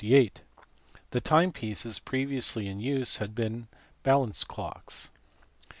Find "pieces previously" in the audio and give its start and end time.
1.51-2.67